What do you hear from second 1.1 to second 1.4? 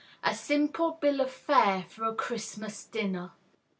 of